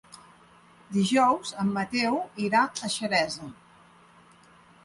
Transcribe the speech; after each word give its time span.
Dijous 0.95 1.51
en 1.65 1.69
Mateu 1.77 2.19
irà 2.47 2.65
a 2.87 2.91
Xeresa. 2.97 3.51